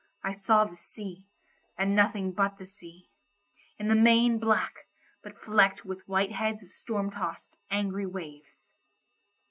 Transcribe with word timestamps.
I 0.23 0.31
saw 0.31 0.65
the 0.65 0.77
sea, 0.77 1.27
and 1.77 1.95
nothing 1.95 2.31
but 2.31 2.57
the 2.57 2.65
sea; 2.65 3.11
in 3.77 3.87
the 3.87 3.93
main 3.93 4.39
black, 4.39 4.87
but 5.21 5.37
flecked 5.37 5.85
with 5.85 6.07
white 6.07 6.31
heads 6.31 6.63
of 6.63 6.71
storm 6.71 7.11
tossed, 7.11 7.55
angry 7.69 8.07
waves. 8.07 8.71